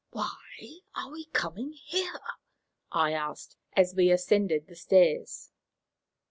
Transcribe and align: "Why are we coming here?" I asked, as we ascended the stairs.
"Why 0.09 0.79
are 0.95 1.11
we 1.11 1.25
coming 1.25 1.73
here?" 1.73 2.19
I 2.91 3.11
asked, 3.13 3.55
as 3.73 3.93
we 3.95 4.09
ascended 4.09 4.65
the 4.65 4.75
stairs. 4.75 5.51